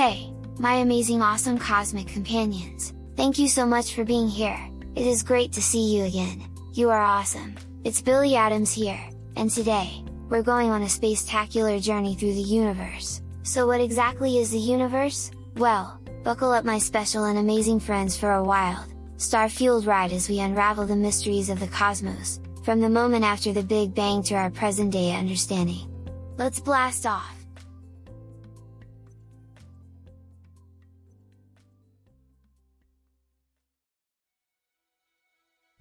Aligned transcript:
Hey, 0.00 0.32
my 0.58 0.76
amazing 0.76 1.20
awesome 1.20 1.58
cosmic 1.58 2.06
companions, 2.06 2.94
thank 3.16 3.38
you 3.38 3.48
so 3.48 3.66
much 3.66 3.92
for 3.92 4.02
being 4.02 4.28
here, 4.30 4.58
it 4.96 5.06
is 5.06 5.22
great 5.22 5.52
to 5.52 5.60
see 5.60 5.94
you 5.94 6.04
again, 6.04 6.48
you 6.72 6.88
are 6.88 7.02
awesome, 7.02 7.54
it's 7.84 8.00
Billie 8.00 8.34
Atoms 8.34 8.72
here, 8.72 8.98
and 9.36 9.50
today, 9.50 10.02
we're 10.30 10.42
going 10.42 10.70
on 10.70 10.84
a 10.84 10.88
space-tacular 10.88 11.82
journey 11.82 12.14
through 12.14 12.32
the 12.32 12.40
universe. 12.40 13.20
So 13.42 13.66
what 13.66 13.82
exactly 13.82 14.38
is 14.38 14.50
the 14.50 14.58
universe? 14.58 15.32
Well, 15.56 16.00
buckle 16.24 16.50
up 16.50 16.64
my 16.64 16.78
special 16.78 17.24
and 17.24 17.38
amazing 17.38 17.80
friends 17.80 18.16
for 18.16 18.32
a 18.32 18.42
wild, 18.42 18.86
star-fueled 19.18 19.84
ride 19.84 20.12
as 20.12 20.30
we 20.30 20.40
unravel 20.40 20.86
the 20.86 20.96
mysteries 20.96 21.50
of 21.50 21.60
the 21.60 21.68
cosmos, 21.68 22.40
from 22.64 22.80
the 22.80 22.88
moment 22.88 23.26
after 23.26 23.52
the 23.52 23.62
Big 23.62 23.94
Bang 23.94 24.22
to 24.22 24.34
our 24.34 24.48
present-day 24.48 25.14
understanding. 25.14 25.92
Let's 26.38 26.58
blast 26.58 27.04
off! 27.04 27.39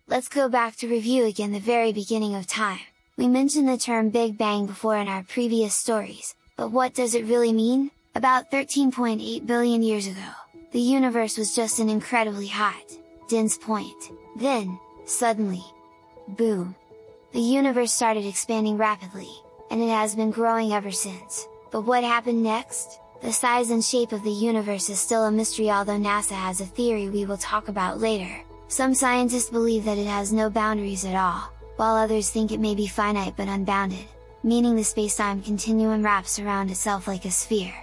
Let's 0.10 0.28
go 0.28 0.50
back 0.50 0.76
to 0.78 0.88
review 0.88 1.26
again 1.26 1.52
the 1.52 1.60
very 1.60 1.94
beginning 1.94 2.34
of 2.34 2.48
time. 2.48 2.80
We 3.16 3.28
mentioned 3.28 3.70
the 3.70 3.78
term 3.78 4.10
Big 4.10 4.40
Bang 4.40 4.66
before 4.66 4.98
in 4.98 5.08
our 5.08 5.22
previous 5.22 5.76
stories, 5.76 6.34
but 6.58 6.72
what 6.72 6.96
does 6.96 7.14
it 7.14 7.26
really 7.26 7.54
mean? 7.54 7.92
About 8.16 8.50
13.8 8.50 9.46
billion 9.46 9.84
years 9.84 10.08
ago, 10.08 10.32
the 10.72 10.80
universe 10.80 11.38
was 11.38 11.56
just 11.56 11.78
an 11.78 11.90
incredibly 11.90 12.48
hot, 12.48 12.98
dense 13.28 13.56
point. 13.56 14.10
Then, 14.36 14.80
suddenly, 15.06 15.64
boom! 16.28 16.74
The 17.32 17.42
universe 17.42 17.94
started 17.94 18.26
expanding 18.26 18.78
rapidly, 18.78 19.30
and 19.70 19.80
it 19.80 19.90
has 19.90 20.16
been 20.16 20.32
growing 20.32 20.74
ever 20.74 20.90
since. 20.90 21.48
But 21.70 21.82
what 21.82 22.04
happened 22.04 22.42
next? 22.42 23.00
The 23.22 23.32
size 23.32 23.70
and 23.70 23.86
shape 23.86 24.12
of 24.12 24.24
the 24.24 24.32
universe 24.32 24.90
is 24.90 25.00
still 25.00 25.26
a 25.26 25.32
mystery 25.32 25.70
although 25.70 26.00
NASA 26.00 26.32
has 26.32 26.62
a 26.62 26.66
theory 26.66 27.10
we 27.10 27.26
will 27.26 27.38
talk 27.38 27.68
about 27.68 28.00
later. 28.00 28.42
Some 28.70 28.94
scientists 28.94 29.50
believe 29.50 29.84
that 29.86 29.98
it 29.98 30.06
has 30.06 30.32
no 30.32 30.48
boundaries 30.48 31.04
at 31.04 31.16
all, 31.16 31.52
while 31.78 31.96
others 31.96 32.30
think 32.30 32.52
it 32.52 32.60
may 32.60 32.76
be 32.76 32.86
finite 32.86 33.34
but 33.36 33.48
unbounded, 33.48 34.06
meaning 34.44 34.76
the 34.76 34.84
spacetime 34.84 35.44
continuum 35.44 36.04
wraps 36.04 36.38
around 36.38 36.70
itself 36.70 37.08
like 37.08 37.26
a 37.26 37.32
sphere. 37.32 37.74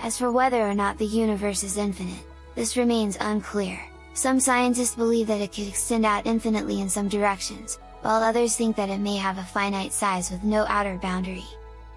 As 0.00 0.16
for 0.16 0.32
whether 0.32 0.66
or 0.66 0.72
not 0.72 0.96
the 0.96 1.04
universe 1.04 1.62
is 1.62 1.76
infinite, 1.76 2.24
this 2.54 2.78
remains 2.78 3.18
unclear. 3.20 3.78
Some 4.14 4.40
scientists 4.40 4.94
believe 4.94 5.26
that 5.26 5.42
it 5.42 5.52
could 5.52 5.68
extend 5.68 6.06
out 6.06 6.26
infinitely 6.26 6.80
in 6.80 6.88
some 6.88 7.10
directions, 7.10 7.78
while 8.00 8.22
others 8.22 8.56
think 8.56 8.74
that 8.76 8.88
it 8.88 9.00
may 9.00 9.16
have 9.16 9.36
a 9.36 9.44
finite 9.44 9.92
size 9.92 10.30
with 10.30 10.44
no 10.44 10.64
outer 10.66 10.96
boundary. 10.96 11.44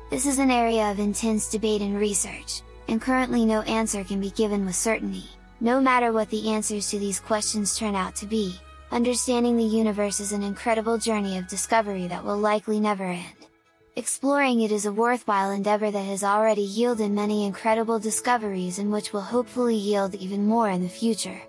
This 0.10 0.26
is 0.26 0.40
an 0.40 0.52
area 0.52 0.92
of 0.92 1.00
intense 1.00 1.50
debate 1.50 1.82
and 1.82 1.98
research, 1.98 2.64
and 2.90 3.02
currently 3.02 3.46
no 3.46 3.62
answer 3.62 4.04
can 4.04 4.20
be 4.20 4.32
given 4.32 4.66
with 4.66 4.76
certainty. 4.76 5.30
No 5.62 5.80
matter 5.80 6.12
what 6.12 6.30
the 6.30 6.50
answers 6.50 6.90
to 6.90 7.00
these 7.00 7.22
questions 7.22 7.78
turn 7.78 7.96
out 7.96 8.14
to 8.16 8.26
be, 8.26 8.60
understanding 8.92 9.56
the 9.56 9.64
universe 9.64 10.20
is 10.20 10.34
an 10.34 10.44
incredible 10.44 10.98
journey 10.98 11.38
of 11.38 11.48
discovery 11.48 12.08
that 12.08 12.24
will 12.24 12.38
likely 12.38 12.80
never 12.80 13.06
end. 13.06 13.48
Exploring 13.96 14.62
it 14.62 14.72
is 14.74 14.86
a 14.86 14.92
worthwhile 14.92 15.52
endeavor 15.52 15.90
that 15.90 16.06
has 16.06 16.26
already 16.26 16.62
yielded 16.62 17.10
many 17.12 17.46
incredible 17.46 18.00
discoveries 18.00 18.80
and 18.80 18.92
which 18.92 19.14
will 19.14 19.22
hopefully 19.22 19.76
yield 19.76 20.14
even 20.16 20.46
more 20.46 20.70
in 20.70 20.84
the 20.84 20.90
future. 20.90 21.42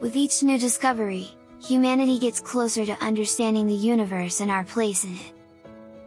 With 0.00 0.14
each 0.14 0.44
new 0.44 0.58
discovery, 0.58 1.28
humanity 1.60 2.20
gets 2.20 2.38
closer 2.38 2.86
to 2.86 3.04
understanding 3.04 3.66
the 3.66 3.74
universe 3.74 4.40
and 4.40 4.52
our 4.52 4.62
place 4.62 5.02
in 5.02 5.14
it. 5.14 5.32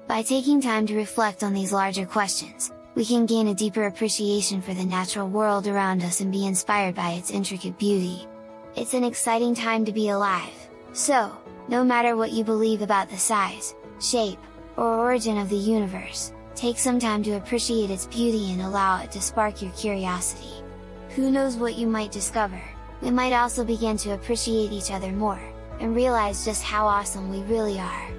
By 0.07 0.21
taking 0.21 0.61
time 0.61 0.87
to 0.87 0.95
reflect 0.95 1.43
on 1.43 1.53
these 1.53 1.73
larger 1.73 2.05
questions, 2.05 2.71
we 2.93 3.05
can 3.05 3.25
gain 3.25 3.47
a 3.47 3.55
deeper 3.55 3.85
appreciation 3.85 4.61
for 4.61 4.73
the 4.73 4.83
natural 4.83 5.27
world 5.27 5.67
around 5.67 6.03
us 6.03 6.19
and 6.19 6.31
be 6.31 6.45
inspired 6.45 6.93
by 6.93 7.11
its 7.11 7.31
intricate 7.31 7.77
beauty. 7.77 8.27
It's 8.75 8.93
an 8.93 9.03
exciting 9.03 9.55
time 9.55 9.85
to 9.85 9.91
be 9.91 10.09
alive! 10.09 10.53
So, 10.93 11.31
no 11.69 11.83
matter 11.83 12.17
what 12.17 12.31
you 12.31 12.43
believe 12.43 12.81
about 12.81 13.09
the 13.09 13.17
size, 13.17 13.75
shape, 14.01 14.39
or 14.75 14.93
origin 14.93 15.37
of 15.37 15.49
the 15.49 15.55
universe, 15.55 16.33
take 16.53 16.77
some 16.77 16.99
time 16.99 17.23
to 17.23 17.37
appreciate 17.37 17.89
its 17.89 18.07
beauty 18.07 18.51
and 18.51 18.61
allow 18.61 19.01
it 19.01 19.11
to 19.11 19.21
spark 19.21 19.61
your 19.61 19.71
curiosity. 19.71 20.61
Who 21.15 21.31
knows 21.31 21.55
what 21.55 21.75
you 21.75 21.87
might 21.87 22.11
discover, 22.11 22.61
we 23.01 23.09
might 23.09 23.33
also 23.33 23.63
begin 23.63 23.97
to 23.97 24.13
appreciate 24.13 24.71
each 24.71 24.91
other 24.91 25.11
more, 25.11 25.41
and 25.79 25.95
realize 25.95 26.45
just 26.45 26.61
how 26.61 26.85
awesome 26.87 27.29
we 27.29 27.41
really 27.43 27.79
are. 27.79 28.09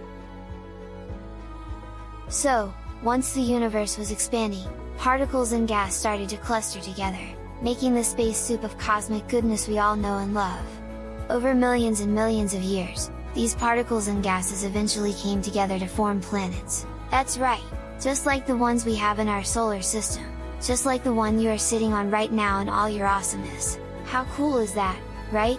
So, 2.28 2.72
once 3.02 3.32
the 3.32 3.40
universe 3.40 3.98
was 3.98 4.12
expanding, 4.12 4.64
particles 4.96 5.50
and 5.50 5.66
gas 5.66 5.94
started 5.94 6.28
to 6.28 6.36
cluster 6.36 6.80
together, 6.80 7.18
making 7.60 7.94
the 7.94 8.04
space 8.04 8.38
soup 8.38 8.62
of 8.62 8.78
cosmic 8.78 9.26
goodness 9.26 9.66
we 9.66 9.78
all 9.78 9.96
know 9.96 10.18
and 10.18 10.34
love. 10.34 10.64
Over 11.28 11.52
millions 11.52 11.98
and 12.00 12.14
millions 12.14 12.54
of 12.54 12.62
years, 12.62 13.10
these 13.34 13.56
particles 13.56 14.06
and 14.06 14.22
gases 14.22 14.62
eventually 14.62 15.14
came 15.14 15.42
together 15.42 15.80
to 15.80 15.86
form 15.88 16.20
planets. 16.20 16.86
That's 17.10 17.38
right, 17.38 17.62
just 18.00 18.24
like 18.24 18.46
the 18.46 18.56
ones 18.56 18.86
we 18.86 18.94
have 18.94 19.18
in 19.18 19.28
our 19.28 19.42
solar 19.42 19.82
system, 19.82 20.24
just 20.62 20.86
like 20.86 21.02
the 21.02 21.12
one 21.12 21.40
you 21.40 21.50
are 21.50 21.58
sitting 21.58 21.92
on 21.92 22.08
right 22.08 22.30
now 22.30 22.60
in 22.60 22.68
all 22.68 22.88
your 22.88 23.08
awesomeness. 23.08 23.80
How 24.04 24.24
cool 24.36 24.58
is 24.58 24.74
that, 24.74 24.96
right? 25.32 25.58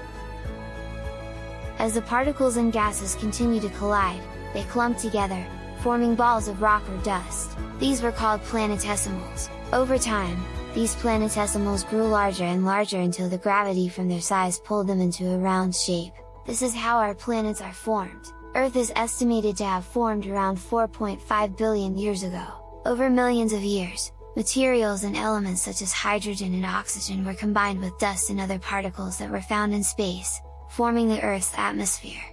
As 1.77 1.95
the 1.95 2.01
particles 2.03 2.55
and 2.55 2.71
gases 2.71 3.15
continue 3.15 3.59
to 3.59 3.69
collide, 3.69 4.21
they 4.53 4.63
clump 4.63 4.97
together, 4.97 5.45
forming 5.83 6.15
balls 6.15 6.47
of 6.47 6.61
rock 6.61 6.81
or 6.89 6.97
dust. 7.03 7.57
These 7.77 8.01
were 8.01 8.13
called 8.13 8.41
planetesimals. 8.43 9.49
Over 9.73 9.97
time, 9.97 10.41
these 10.73 10.95
planetesimals 10.95 11.87
grew 11.89 12.07
larger 12.07 12.45
and 12.45 12.65
larger 12.65 12.99
until 12.99 13.27
the 13.27 13.37
gravity 13.37 13.89
from 13.89 14.07
their 14.07 14.21
size 14.21 14.59
pulled 14.59 14.87
them 14.87 15.01
into 15.01 15.29
a 15.29 15.37
round 15.37 15.75
shape. 15.75 16.13
This 16.45 16.61
is 16.61 16.73
how 16.73 16.99
our 16.99 17.13
planets 17.13 17.59
are 17.59 17.73
formed. 17.73 18.31
Earth 18.55 18.77
is 18.77 18.93
estimated 18.95 19.57
to 19.57 19.65
have 19.65 19.83
formed 19.83 20.25
around 20.25 20.57
4.5 20.57 21.57
billion 21.57 21.97
years 21.97 22.23
ago. 22.23 22.45
Over 22.85 23.09
millions 23.09 23.51
of 23.51 23.61
years, 23.61 24.13
materials 24.37 25.03
and 25.03 25.17
elements 25.17 25.63
such 25.63 25.81
as 25.81 25.91
hydrogen 25.91 26.53
and 26.53 26.65
oxygen 26.65 27.25
were 27.25 27.33
combined 27.33 27.81
with 27.81 27.99
dust 27.99 28.29
and 28.29 28.39
other 28.39 28.57
particles 28.57 29.17
that 29.17 29.29
were 29.29 29.41
found 29.41 29.73
in 29.73 29.83
space, 29.83 30.39
forming 30.69 31.09
the 31.09 31.21
Earth's 31.21 31.53
atmosphere. 31.57 32.32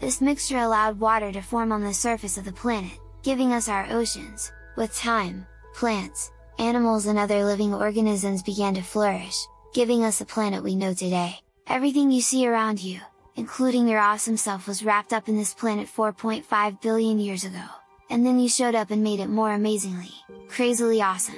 This 0.00 0.22
mixture 0.22 0.56
allowed 0.56 0.98
water 0.98 1.30
to 1.30 1.42
form 1.42 1.72
on 1.72 1.82
the 1.82 1.92
surface 1.92 2.38
of 2.38 2.46
the 2.46 2.52
planet, 2.52 2.98
giving 3.22 3.52
us 3.52 3.68
our 3.68 3.86
oceans. 3.90 4.50
With 4.74 4.96
time, 4.96 5.46
plants, 5.74 6.32
animals 6.58 7.04
and 7.04 7.18
other 7.18 7.44
living 7.44 7.74
organisms 7.74 8.42
began 8.42 8.74
to 8.74 8.82
flourish, 8.82 9.36
giving 9.74 10.02
us 10.02 10.18
the 10.18 10.24
planet 10.24 10.62
we 10.62 10.74
know 10.74 10.94
today. 10.94 11.40
Everything 11.66 12.10
you 12.10 12.22
see 12.22 12.48
around 12.48 12.82
you, 12.82 12.98
including 13.36 13.86
your 13.86 14.00
awesome 14.00 14.38
self 14.38 14.66
was 14.66 14.82
wrapped 14.82 15.12
up 15.12 15.28
in 15.28 15.36
this 15.36 15.52
planet 15.52 15.86
4.5 15.86 16.80
billion 16.80 17.18
years 17.18 17.44
ago, 17.44 17.64
and 18.08 18.24
then 18.24 18.38
you 18.38 18.48
showed 18.48 18.74
up 18.74 18.90
and 18.90 19.04
made 19.04 19.20
it 19.20 19.28
more 19.28 19.52
amazingly, 19.52 20.14
crazily 20.48 21.02
awesome! 21.02 21.36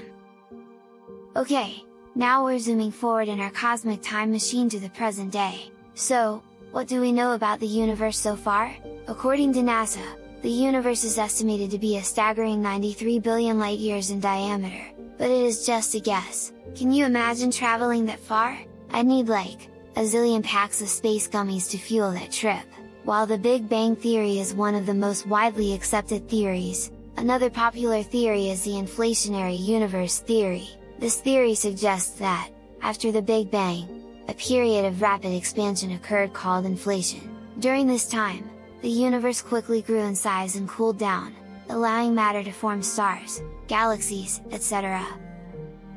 Okay, 1.35 1.83
now 2.15 2.45
we're 2.45 2.61
zooming 2.61 2.93
forward 2.93 3.27
in 3.27 3.41
our 3.41 3.51
cosmic 3.51 4.03
time 4.03 4.31
machine 4.31 4.69
to 4.69 4.79
the 4.79 4.91
present 4.91 5.33
day, 5.33 5.73
so, 5.95 6.43
what 6.73 6.89
do 6.89 7.03
we 7.03 7.13
know 7.13 7.35
about 7.35 7.61
the 7.61 7.67
universe 7.67 8.17
so 8.17 8.35
far? 8.35 8.75
According 9.07 9.53
to 9.53 9.61
NASA, 9.61 10.03
the 10.41 10.51
universe 10.51 11.05
is 11.05 11.19
estimated 11.19 11.71
to 11.71 11.79
be 11.79 11.99
a 11.99 12.03
staggering 12.03 12.63
93 12.63 13.19
billion 13.19 13.59
light 13.59 13.79
years 13.79 14.11
in 14.11 14.21
diameter, 14.21 14.83
but 15.19 15.31
it 15.31 15.45
is 15.45 15.67
just 15.67 15.95
a 15.95 16.01
guess. 16.01 16.53
Can 16.75 16.91
you 16.91 17.05
imagine 17.05 17.51
traveling 17.51 18.07
that 18.07 18.19
far? 18.19 18.59
I'd 18.91 19.07
need 19.07 19.29
like, 19.29 19.69
a 19.97 20.01
zillion 20.01 20.43
packs 20.43 20.81
of 20.81 20.89
space 20.89 21.29
gummies 21.29 21.71
to 21.71 21.79
fuel 21.79 22.11
that 22.13 22.33
trip. 22.33 22.65
While 23.05 23.27
the 23.27 23.37
Big 23.37 23.69
Bang 23.69 23.95
Theory 23.95 24.39
is 24.39 24.55
one 24.55 24.75
of 24.75 24.87
the 24.87 24.95
most 24.95 25.27
widely 25.27 25.75
accepted 25.75 26.27
theories, 26.27 26.91
another 27.19 27.51
popular 27.51 28.03
theory 28.03 28.49
is 28.49 28.63
the 28.63 28.73
inflationary 28.73 29.59
universe 29.59 30.21
theory. 30.21 30.71
This 30.99 31.21
theory 31.21 31.55
suggests 31.55 32.19
that, 32.19 32.49
after 32.81 33.13
the 33.13 33.21
Big 33.21 33.51
Bang, 33.51 34.03
a 34.29 34.35
period 34.35 34.85
of 34.85 35.03
rapid 35.03 35.33
expansion 35.33 35.93
occurred 35.93 36.33
called 36.33 36.67
inflation. 36.67 37.35
During 37.59 37.87
this 37.87 38.09
time, 38.09 38.49
the 38.81 38.89
universe 38.89 39.43
quickly 39.43 39.83
grew 39.83 40.01
in 40.01 40.15
size 40.15 40.57
and 40.57 40.69
cooled 40.69 40.99
down, 40.99 41.35
allowing 41.69 42.15
matter 42.15 42.43
to 42.43 42.53
form 42.53 42.83
stars, 42.83 43.43
galaxies, 43.69 44.41
etc. 44.51 45.07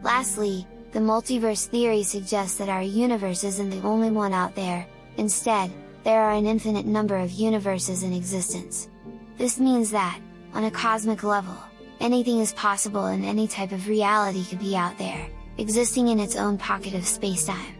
Lastly, 0.03 0.67
the 0.91 0.99
multiverse 0.99 1.67
theory 1.67 2.03
suggests 2.03 2.57
that 2.57 2.69
our 2.69 2.81
universe 2.81 3.43
isn't 3.43 3.69
the 3.69 3.81
only 3.81 4.09
one 4.09 4.33
out 4.33 4.55
there, 4.55 4.85
instead, 5.17 5.71
there 6.03 6.21
are 6.21 6.33
an 6.33 6.45
infinite 6.45 6.85
number 6.85 7.17
of 7.17 7.31
universes 7.31 8.03
in 8.03 8.13
existence. 8.13 8.89
This 9.37 9.59
means 9.59 9.91
that, 9.91 10.19
on 10.53 10.63
a 10.63 10.71
cosmic 10.71 11.23
level, 11.23 11.57
anything 11.99 12.39
is 12.39 12.53
possible 12.53 13.07
and 13.07 13.25
any 13.25 13.47
type 13.47 13.71
of 13.71 13.87
reality 13.87 14.45
could 14.45 14.59
be 14.59 14.75
out 14.75 14.97
there, 14.97 15.27
existing 15.57 16.07
in 16.07 16.19
its 16.19 16.35
own 16.35 16.57
pocket 16.57 16.93
of 16.93 17.01
spacetime. 17.01 17.74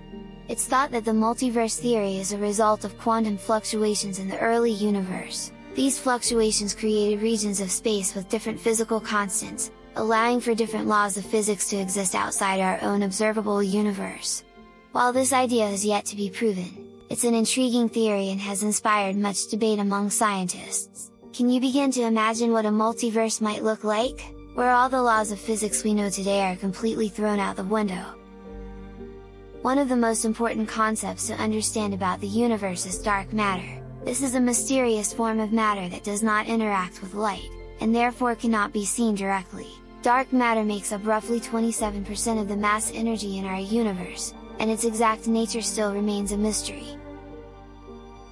It's 0.47 0.67
thought 0.67 0.91
that 0.91 1.05
the 1.05 1.11
multiverse 1.11 1.79
theory 1.79 2.17
is 2.17 2.31
a 2.31 2.37
result 2.37 2.85
of 2.85 2.97
quantum 2.99 3.35
fluctuations 3.35 4.19
in 4.19 4.27
the 4.27 4.37
early 4.37 4.71
universe. 4.71 5.51
These 5.73 5.97
fluctuations 5.97 6.75
created 6.75 7.23
regions 7.23 7.59
of 7.59 7.71
space 7.71 8.13
with 8.13 8.29
different 8.29 8.59
physical 8.59 8.99
constants, 8.99 9.71
allowing 9.95 10.39
for 10.39 10.53
different 10.53 10.85
laws 10.85 11.17
of 11.17 11.25
physics 11.25 11.67
to 11.69 11.77
exist 11.77 12.13
outside 12.13 12.59
our 12.59 12.79
own 12.83 13.01
observable 13.01 13.63
universe. 13.63 14.43
While 14.91 15.11
this 15.11 15.33
idea 15.33 15.67
is 15.67 15.83
yet 15.83 16.05
to 16.05 16.15
be 16.15 16.29
proven, 16.29 16.91
it's 17.09 17.23
an 17.23 17.33
intriguing 17.33 17.89
theory 17.89 18.29
and 18.29 18.39
has 18.39 18.61
inspired 18.61 19.15
much 19.15 19.47
debate 19.47 19.79
among 19.79 20.11
scientists. 20.11 21.11
Can 21.33 21.49
you 21.49 21.59
begin 21.59 21.89
to 21.91 22.03
imagine 22.03 22.51
what 22.51 22.67
a 22.67 22.69
multiverse 22.69 23.41
might 23.41 23.63
look 23.63 23.83
like? 23.83 24.21
Where 24.53 24.71
all 24.71 24.89
the 24.89 25.01
laws 25.01 25.31
of 25.31 25.39
physics 25.39 25.83
we 25.83 25.95
know 25.95 26.11
today 26.11 26.43
are 26.43 26.55
completely 26.55 27.09
thrown 27.09 27.39
out 27.39 27.55
the 27.55 27.63
window. 27.63 28.05
One 29.65 29.79
of 29.79 29.89
the 29.89 29.95
most 29.95 30.25
important 30.25 30.69
concepts 30.69 31.25
to 31.25 31.41
understand 31.41 31.95
about 31.95 32.21
the 32.21 32.27
universe 32.27 32.85
is 32.85 33.01
dark 33.01 33.33
matter. 33.33 33.81
This 34.03 34.21
is 34.21 34.35
a 34.35 34.39
mysterious 34.39 35.11
form 35.11 35.39
of 35.39 35.51
matter 35.51 35.89
that 35.89 36.03
does 36.03 36.21
not 36.21 36.45
interact 36.45 37.01
with 37.01 37.15
light, 37.15 37.49
and 37.79 37.95
therefore 37.95 38.35
cannot 38.35 38.73
be 38.73 38.85
seen 38.85 39.15
directly. 39.15 39.65
Dark 40.03 40.31
matter 40.31 40.63
makes 40.63 40.91
up 40.91 41.03
roughly 41.03 41.39
27% 41.39 42.39
of 42.39 42.47
the 42.47 42.55
mass 42.55 42.91
energy 42.93 43.39
in 43.39 43.45
our 43.45 43.59
universe, 43.59 44.35
and 44.59 44.69
its 44.69 44.85
exact 44.85 45.25
nature 45.25 45.63
still 45.63 45.95
remains 45.95 46.31
a 46.31 46.37
mystery. 46.37 46.95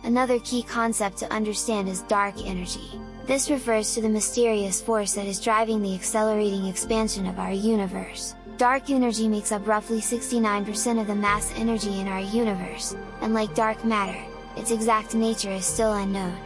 Another 0.03 0.37
key 0.37 0.61
concept 0.61 1.17
to 1.17 1.33
understand 1.33 1.89
is 1.89 2.03
dark 2.03 2.35
energy. 2.45 3.01
This 3.25 3.49
refers 3.49 3.95
to 3.95 4.01
the 4.01 4.07
mysterious 4.07 4.79
force 4.81 5.15
that 5.15 5.25
is 5.25 5.41
driving 5.41 5.81
the 5.81 5.95
accelerating 5.95 6.67
expansion 6.67 7.25
of 7.25 7.39
our 7.39 7.53
universe. 7.53 8.35
Dark 8.63 8.89
energy 8.89 9.27
makes 9.27 9.51
up 9.51 9.67
roughly 9.67 9.99
69% 9.99 11.01
of 11.01 11.07
the 11.07 11.13
mass 11.13 11.51
energy 11.57 11.99
in 11.99 12.07
our 12.07 12.21
universe, 12.21 12.95
and 13.19 13.33
like 13.33 13.53
dark 13.53 13.83
matter, 13.83 14.17
its 14.55 14.71
exact 14.71 15.13
nature 15.13 15.51
is 15.51 15.65
still 15.65 15.91
unknown. 15.95 16.37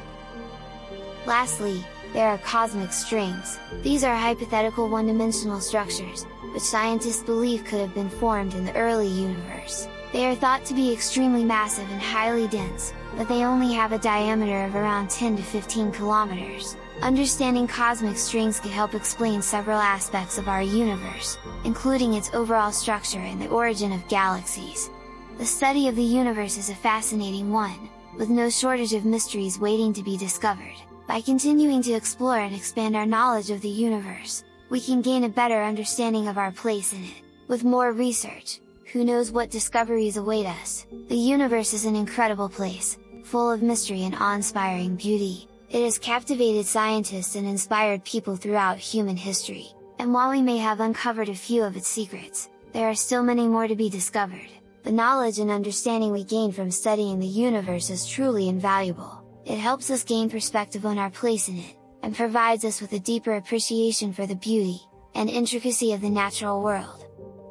Lastly, 1.27 1.85
there 2.13 2.27
are 2.29 2.39
cosmic 2.39 2.91
strings. 2.91 3.59
These 3.83 4.03
are 4.03 4.15
hypothetical 4.15 4.89
one-dimensional 4.89 5.61
structures, 5.61 6.23
which 6.53 6.63
scientists 6.63 7.21
believe 7.21 7.65
could 7.65 7.81
have 7.81 7.93
been 7.93 8.09
formed 8.09 8.55
in 8.55 8.65
the 8.65 8.75
early 8.75 9.09
universe. 9.09 9.87
They 10.11 10.25
are 10.25 10.33
thought 10.33 10.65
to 10.65 10.73
be 10.73 10.91
extremely 10.91 11.43
massive 11.43 11.87
and 11.91 12.01
highly 12.01 12.47
dense, 12.47 12.95
but 13.15 13.27
they 13.27 13.43
only 13.43 13.73
have 13.73 13.91
a 13.91 13.99
diameter 13.99 14.63
of 14.65 14.75
around 14.75 15.11
10 15.11 15.37
to 15.37 15.43
15 15.43 15.91
kilometers. 15.91 16.77
Understanding 17.03 17.67
cosmic 17.67 18.17
strings 18.17 18.59
could 18.59 18.71
help 18.71 18.95
explain 18.95 19.39
several 19.43 19.77
aspects 19.77 20.39
of 20.39 20.47
our 20.47 20.63
universe, 20.63 21.37
including 21.67 22.13
its 22.13 22.33
overall 22.33 22.71
structure 22.71 23.19
and 23.19 23.41
the 23.41 23.49
origin 23.49 23.91
of 23.91 24.07
galaxies. 24.07 24.89
The 25.37 25.45
study 25.45 25.89
of 25.89 25.97
the 25.97 26.01
universe 26.01 26.57
is 26.57 26.69
a 26.69 26.75
fascinating 26.75 27.51
one, 27.51 27.89
with 28.17 28.29
no 28.29 28.49
shortage 28.49 28.93
of 28.93 29.03
mysteries 29.03 29.59
waiting 29.59 29.91
to 29.93 30.01
be 30.01 30.15
discovered. 30.15 30.77
By 31.07 31.19
continuing 31.19 31.81
to 31.83 31.91
explore 31.91 32.39
and 32.39 32.55
expand 32.55 32.95
our 32.95 33.05
knowledge 33.05 33.51
of 33.51 33.59
the 33.59 33.67
universe, 33.67 34.45
we 34.69 34.79
can 34.79 35.01
gain 35.01 35.25
a 35.25 35.29
better 35.29 35.61
understanding 35.61 36.29
of 36.29 36.37
our 36.37 36.53
place 36.53 36.93
in 36.93 37.03
it. 37.03 37.21
With 37.49 37.65
more 37.65 37.91
research, 37.91 38.61
who 38.93 39.03
knows 39.03 39.33
what 39.33 39.51
discoveries 39.51 40.15
await 40.15 40.45
us? 40.45 40.87
The 41.09 41.17
universe 41.17 41.73
is 41.73 41.83
an 41.83 41.97
incredible 41.97 42.47
place, 42.47 42.97
full 43.25 43.51
of 43.51 43.61
mystery 43.61 44.05
and 44.05 44.15
awe-inspiring 44.15 44.95
beauty. 44.95 45.49
It 45.69 45.83
has 45.83 45.99
captivated 45.99 46.65
scientists 46.65 47.35
and 47.35 47.45
inspired 47.45 48.05
people 48.05 48.37
throughout 48.37 48.77
human 48.77 49.17
history, 49.17 49.67
and 49.99 50.13
while 50.13 50.31
we 50.31 50.41
may 50.41 50.57
have 50.57 50.79
uncovered 50.79 51.29
a 51.29 51.35
few 51.35 51.63
of 51.63 51.75
its 51.75 51.87
secrets, 51.87 52.49
there 52.73 52.89
are 52.89 52.95
still 52.95 53.23
many 53.23 53.47
more 53.47 53.67
to 53.67 53.75
be 53.75 53.89
discovered. 53.89 54.49
The 54.83 54.91
knowledge 54.91 55.39
and 55.39 55.51
understanding 55.51 56.11
we 56.11 56.23
gain 56.23 56.51
from 56.51 56.71
studying 56.71 57.19
the 57.19 57.27
universe 57.27 57.89
is 57.89 58.07
truly 58.07 58.47
invaluable 58.49 59.27
it 59.47 59.59
helps 59.59 59.89
us 59.89 60.03
gain 60.03 60.29
perspective 60.29 60.85
on 60.85 60.97
our 60.97 61.09
place 61.09 61.47
in 61.47 61.57
it, 61.57 61.77
and 62.03 62.13
provides 62.13 62.65
us 62.65 62.81
with 62.81 62.91
a 62.91 62.99
deeper 62.99 63.35
appreciation 63.35 64.11
for 64.11 64.25
the 64.25 64.35
beauty, 64.35 64.81
and 65.15 65.29
intricacy 65.29 65.93
of 65.93 66.01
the 66.01 66.09
natural 66.09 66.61
world. 66.61 67.05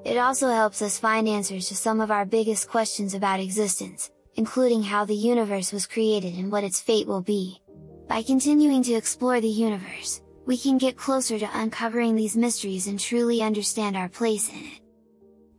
It 0.04 0.18
also 0.18 0.50
helps 0.50 0.82
us 0.82 0.98
find 0.98 1.26
answers 1.26 1.68
to 1.68 1.74
some 1.74 2.02
of 2.02 2.10
our 2.10 2.26
biggest 2.26 2.68
questions 2.68 3.14
about 3.14 3.40
existence, 3.40 4.10
including 4.34 4.82
how 4.82 5.06
the 5.06 5.14
universe 5.14 5.72
was 5.72 5.86
created 5.86 6.34
and 6.34 6.52
what 6.52 6.64
its 6.64 6.82
fate 6.82 7.06
will 7.06 7.22
be. 7.22 7.62
By 8.08 8.22
continuing 8.22 8.82
to 8.82 8.92
explore 8.92 9.40
the 9.40 9.48
universe, 9.48 10.20
we 10.46 10.56
can 10.56 10.78
get 10.78 10.96
closer 10.96 11.38
to 11.38 11.58
uncovering 11.58 12.14
these 12.14 12.36
mysteries 12.36 12.86
and 12.86 13.00
truly 13.00 13.42
understand 13.42 13.96
our 13.96 14.08
place 14.08 14.48
in 14.48 14.58
it. 14.58 14.80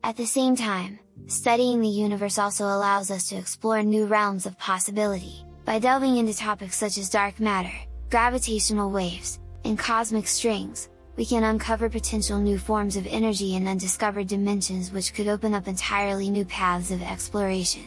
At 0.01 0.15
the 0.15 0.25
same 0.25 0.55
time, 0.55 0.97
studying 1.25 1.81
the 1.81 1.89
universe 1.89 2.39
also 2.39 2.63
allows 2.63 3.11
us 3.11 3.27
to 3.29 3.35
explore 3.35 3.83
new 3.83 4.05
realms 4.05 4.45
of 4.45 4.57
possibility. 4.57 5.43
By 5.65 5.79
delving 5.79 6.15
into 6.15 6.33
topics 6.33 6.77
such 6.77 6.97
as 6.97 7.09
dark 7.09 7.41
matter, 7.41 7.73
gravitational 8.09 8.89
waves, 8.89 9.39
and 9.65 9.77
cosmic 9.77 10.25
strings, 10.25 10.87
we 11.17 11.25
can 11.25 11.43
uncover 11.43 11.89
potential 11.89 12.39
new 12.39 12.57
forms 12.57 12.95
of 12.95 13.05
energy 13.07 13.57
and 13.57 13.67
undiscovered 13.67 14.27
dimensions 14.27 14.93
which 14.93 15.13
could 15.13 15.27
open 15.27 15.53
up 15.53 15.67
entirely 15.67 16.29
new 16.29 16.45
paths 16.45 16.91
of 16.91 17.01
exploration. 17.01 17.83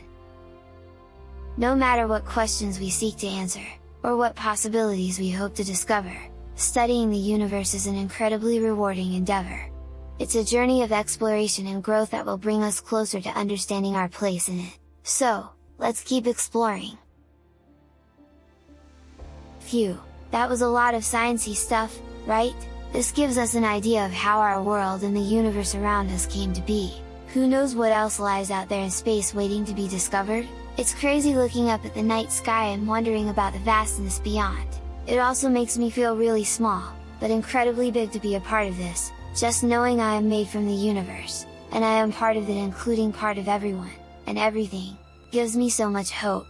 No 1.56 1.74
matter 1.74 2.06
what 2.06 2.26
questions 2.26 2.78
we 2.78 2.90
seek 2.90 3.16
to 3.18 3.26
answer, 3.26 3.64
or 4.02 4.16
what 4.16 4.34
possibilities 4.34 5.18
we 5.18 5.30
hope 5.30 5.54
to 5.54 5.64
discover, 5.64 6.14
studying 6.60 7.10
the 7.10 7.16
universe 7.16 7.74
is 7.74 7.86
an 7.86 7.94
incredibly 7.94 8.60
rewarding 8.60 9.14
endeavor. 9.14 9.70
It's 10.18 10.34
a 10.34 10.44
journey 10.44 10.82
of 10.82 10.92
exploration 10.92 11.66
and 11.66 11.82
growth 11.82 12.10
that 12.10 12.26
will 12.26 12.36
bring 12.36 12.62
us 12.62 12.80
closer 12.80 13.20
to 13.20 13.30
understanding 13.30 13.96
our 13.96 14.08
place 14.08 14.48
in 14.48 14.60
it. 14.60 14.78
So, 15.02 15.48
let's 15.78 16.02
keep 16.02 16.26
exploring! 16.26 16.98
Phew, 19.60 19.98
that 20.30 20.50
was 20.50 20.60
a 20.60 20.68
lot 20.68 20.94
of 20.94 21.02
sciencey 21.02 21.54
stuff, 21.54 21.98
right? 22.26 22.54
This 22.92 23.12
gives 23.12 23.38
us 23.38 23.54
an 23.54 23.64
idea 23.64 24.04
of 24.04 24.12
how 24.12 24.40
our 24.40 24.62
world 24.62 25.02
and 25.02 25.16
the 25.16 25.20
universe 25.20 25.74
around 25.74 26.10
us 26.10 26.26
came 26.26 26.52
to 26.52 26.60
be. 26.62 26.92
Who 27.28 27.46
knows 27.46 27.74
what 27.74 27.92
else 27.92 28.18
lies 28.18 28.50
out 28.50 28.68
there 28.68 28.82
in 28.82 28.90
space 28.90 29.32
waiting 29.32 29.64
to 29.64 29.72
be 29.72 29.88
discovered? 29.88 30.46
It's 30.76 30.94
crazy 30.94 31.34
looking 31.34 31.70
up 31.70 31.84
at 31.86 31.94
the 31.94 32.02
night 32.02 32.32
sky 32.32 32.66
and 32.66 32.86
wondering 32.86 33.28
about 33.28 33.52
the 33.52 33.60
vastness 33.60 34.18
beyond. 34.18 34.66
It 35.10 35.18
also 35.18 35.48
makes 35.48 35.76
me 35.76 35.90
feel 35.90 36.16
really 36.16 36.44
small, 36.44 36.84
but 37.18 37.32
incredibly 37.32 37.90
big 37.90 38.12
to 38.12 38.20
be 38.20 38.36
a 38.36 38.40
part 38.40 38.68
of 38.68 38.76
this, 38.76 39.10
just 39.36 39.64
knowing 39.64 40.00
I 40.00 40.14
am 40.14 40.28
made 40.28 40.46
from 40.46 40.66
the 40.68 40.72
universe, 40.72 41.46
and 41.72 41.84
I 41.84 41.94
am 41.94 42.12
part 42.12 42.36
of 42.36 42.48
it 42.48 42.56
including 42.56 43.12
part 43.12 43.36
of 43.36 43.48
everyone, 43.48 43.90
and 44.28 44.38
everything, 44.38 44.96
gives 45.32 45.56
me 45.56 45.68
so 45.68 45.90
much 45.90 46.12
hope. 46.12 46.46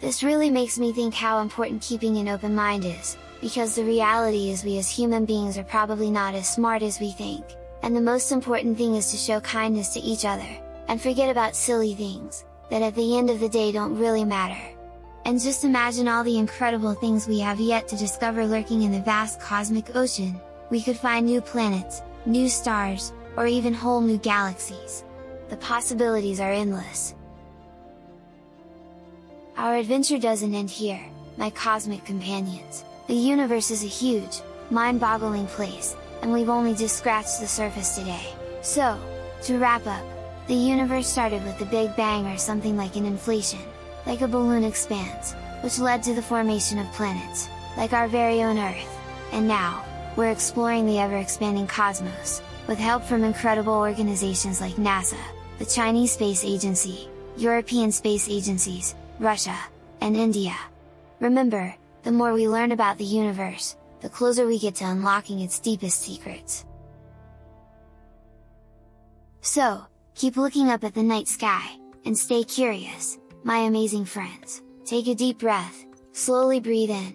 This 0.00 0.22
really 0.22 0.48
makes 0.48 0.78
me 0.78 0.94
think 0.94 1.12
how 1.12 1.42
important 1.42 1.82
keeping 1.82 2.16
an 2.16 2.28
open 2.28 2.54
mind 2.54 2.86
is, 2.86 3.18
because 3.42 3.74
the 3.74 3.84
reality 3.84 4.48
is 4.48 4.64
we 4.64 4.78
as 4.78 4.88
human 4.88 5.26
beings 5.26 5.58
are 5.58 5.64
probably 5.64 6.10
not 6.10 6.34
as 6.34 6.48
smart 6.48 6.82
as 6.82 7.00
we 7.00 7.10
think, 7.12 7.44
and 7.82 7.94
the 7.94 8.00
most 8.00 8.32
important 8.32 8.78
thing 8.78 8.94
is 8.94 9.10
to 9.10 9.18
show 9.18 9.40
kindness 9.40 9.92
to 9.92 10.00
each 10.00 10.24
other, 10.24 10.48
and 10.88 11.02
forget 11.02 11.28
about 11.28 11.54
silly 11.54 11.94
things, 11.94 12.46
that 12.70 12.80
at 12.80 12.94
the 12.94 13.18
end 13.18 13.28
of 13.28 13.40
the 13.40 13.48
day 13.50 13.70
don't 13.70 13.98
really 13.98 14.24
matter. 14.24 14.58
And 15.24 15.40
just 15.40 15.64
imagine 15.64 16.08
all 16.08 16.24
the 16.24 16.38
incredible 16.38 16.94
things 16.94 17.28
we 17.28 17.40
have 17.40 17.60
yet 17.60 17.88
to 17.88 17.96
discover 17.96 18.46
lurking 18.46 18.82
in 18.82 18.92
the 18.92 19.00
vast 19.00 19.40
cosmic 19.40 19.94
ocean, 19.94 20.40
we 20.70 20.82
could 20.82 20.96
find 20.96 21.26
new 21.26 21.40
planets, 21.40 22.02
new 22.26 22.48
stars, 22.48 23.12
or 23.36 23.46
even 23.46 23.74
whole 23.74 24.00
new 24.00 24.18
galaxies. 24.18 25.04
The 25.48 25.56
possibilities 25.56 26.40
are 26.40 26.52
endless. 26.52 27.14
Our 29.56 29.76
adventure 29.76 30.18
doesn't 30.18 30.54
end 30.54 30.70
here, 30.70 31.04
my 31.36 31.50
cosmic 31.50 32.04
companions. 32.04 32.84
The 33.08 33.14
universe 33.14 33.70
is 33.70 33.84
a 33.84 33.88
huge, 33.88 34.40
mind-boggling 34.70 35.48
place, 35.48 35.96
and 36.22 36.32
we've 36.32 36.48
only 36.48 36.74
just 36.74 36.96
scratched 36.96 37.40
the 37.40 37.46
surface 37.46 37.96
today. 37.96 38.26
So, 38.62 38.98
to 39.42 39.58
wrap 39.58 39.86
up, 39.86 40.04
the 40.46 40.54
universe 40.54 41.08
started 41.08 41.44
with 41.44 41.58
the 41.58 41.66
Big 41.66 41.94
Bang 41.96 42.26
or 42.26 42.38
something 42.38 42.76
like 42.76 42.96
an 42.96 43.04
inflation, 43.04 43.60
like 44.10 44.22
a 44.22 44.26
balloon 44.26 44.64
expands, 44.64 45.34
which 45.62 45.78
led 45.78 46.02
to 46.02 46.12
the 46.12 46.20
formation 46.20 46.80
of 46.80 46.92
planets, 46.94 47.48
like 47.76 47.92
our 47.92 48.08
very 48.08 48.42
own 48.42 48.58
Earth, 48.58 48.98
and 49.30 49.46
now, 49.46 49.84
we're 50.16 50.32
exploring 50.32 50.84
the 50.84 50.98
ever-expanding 50.98 51.68
cosmos, 51.68 52.42
with 52.66 52.76
help 52.76 53.04
from 53.04 53.22
incredible 53.22 53.72
organizations 53.72 54.60
like 54.60 54.74
NASA, 54.74 55.22
the 55.60 55.64
Chinese 55.64 56.10
Space 56.10 56.44
Agency, 56.44 57.08
European 57.36 57.92
space 57.92 58.28
agencies, 58.28 58.96
Russia, 59.20 59.56
and 60.00 60.16
India. 60.16 60.56
Remember, 61.20 61.72
the 62.02 62.10
more 62.10 62.32
we 62.32 62.48
learn 62.48 62.72
about 62.72 62.98
the 62.98 63.04
universe, 63.04 63.76
the 64.00 64.08
closer 64.08 64.44
we 64.44 64.58
get 64.58 64.74
to 64.74 64.86
unlocking 64.86 65.38
its 65.38 65.60
deepest 65.60 66.02
secrets. 66.02 66.64
So, 69.40 69.86
keep 70.16 70.36
looking 70.36 70.68
up 70.68 70.82
at 70.82 70.94
the 70.94 71.02
night 71.04 71.28
sky, 71.28 71.62
and 72.04 72.18
stay 72.18 72.42
curious, 72.42 73.19
my 73.44 73.58
amazing 73.58 74.04
friends. 74.04 74.62
Take 74.84 75.06
a 75.06 75.14
deep 75.14 75.38
breath, 75.38 75.84
slowly 76.12 76.60
breathe 76.60 76.90
in. 76.90 77.14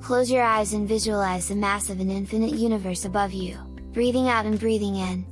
Close 0.00 0.30
your 0.30 0.42
eyes 0.42 0.72
and 0.72 0.88
visualize 0.88 1.48
the 1.48 1.54
massive 1.54 2.00
and 2.00 2.10
infinite 2.10 2.52
universe 2.52 3.04
above 3.04 3.32
you, 3.32 3.58
breathing 3.92 4.28
out 4.28 4.46
and 4.46 4.58
breathing 4.58 4.96
in. 4.96 5.26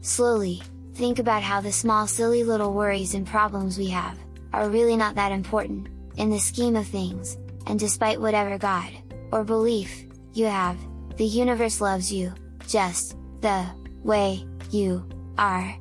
Slowly, 0.00 0.62
think 0.94 1.18
about 1.18 1.42
how 1.42 1.60
the 1.60 1.72
small 1.72 2.06
silly 2.06 2.44
little 2.44 2.72
worries 2.72 3.14
and 3.14 3.26
problems 3.26 3.78
we 3.78 3.88
have, 3.88 4.18
are 4.52 4.68
really 4.68 4.96
not 4.96 5.14
that 5.14 5.32
important, 5.32 5.88
in 6.16 6.30
the 6.30 6.38
scheme 6.38 6.76
of 6.76 6.86
things, 6.86 7.36
and 7.66 7.78
despite 7.78 8.20
whatever 8.20 8.58
God, 8.58 8.90
or 9.30 9.44
belief, 9.44 10.04
you 10.32 10.46
have, 10.46 10.76
the 11.16 11.24
universe 11.24 11.80
loves 11.80 12.12
you, 12.12 12.32
just, 12.66 13.16
the, 13.40 13.66
way, 14.02 14.44
you, 14.70 15.06
are. 15.36 15.74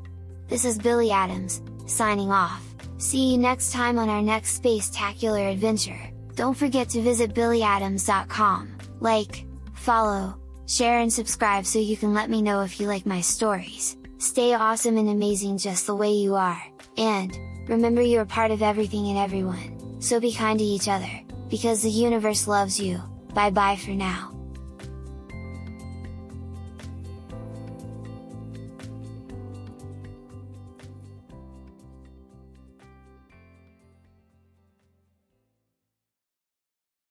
This 0.49 0.63
is 0.63 0.77
Billie 0.77 1.11
Atoms, 1.11 1.61
signing 1.87 2.31
off, 2.31 2.63
see 2.99 3.31
you 3.31 3.37
next 3.37 3.73
time 3.73 3.99
on 3.99 4.07
our 4.07 4.21
next 4.21 4.51
space-tacular 4.53 5.51
adventure, 5.51 5.99
don't 6.35 6.53
forget 6.53 6.87
to 6.91 7.01
visit 7.01 7.33
billieatoms.com, 7.33 8.77
like, 9.01 9.45
follow, 9.73 10.39
share 10.65 10.99
and 10.99 11.11
subscribe 11.11 11.65
so 11.65 11.79
you 11.79 11.97
can 11.97 12.13
let 12.13 12.29
me 12.29 12.41
know 12.41 12.61
if 12.61 12.79
you 12.79 12.87
like 12.87 13.05
my 13.05 13.19
stories, 13.19 13.97
stay 14.19 14.53
awesome 14.53 14.95
and 14.95 15.09
amazing 15.09 15.57
just 15.57 15.85
the 15.85 15.93
way 15.93 16.13
you 16.13 16.35
are, 16.35 16.63
and, 16.95 17.37
remember 17.67 18.01
you 18.01 18.17
are 18.17 18.25
part 18.25 18.49
of 18.49 18.61
everything 18.61 19.07
and 19.07 19.17
everyone, 19.17 19.99
so 19.99 20.17
be 20.17 20.31
kind 20.31 20.59
to 20.59 20.65
each 20.65 20.87
other, 20.87 21.11
because 21.49 21.83
the 21.83 21.89
universe 21.89 22.47
loves 22.47 22.79
you, 22.79 23.01
bye 23.33 23.49
bye 23.49 23.75
for 23.75 23.91
now. 23.91 24.36